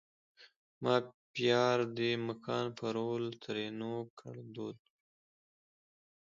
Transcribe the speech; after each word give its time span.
ما 0.81 0.95
پیار 1.33 1.77
دې 1.97 2.11
مکان 2.27 2.65
پرول؛ 2.79 3.23
ترينو 3.43 3.95
کړدود 4.19 4.77